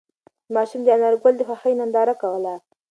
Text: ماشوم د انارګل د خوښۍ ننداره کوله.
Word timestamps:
ماشوم 0.53 0.81
د 0.83 0.87
انارګل 0.95 1.33
د 1.37 1.41
خوښۍ 1.47 1.73
ننداره 1.79 2.15
کوله. 2.21 2.53